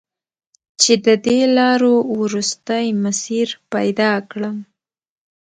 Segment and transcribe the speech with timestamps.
[0.81, 4.57] چې د دې لارو، وروستی مسیر پیدا کړم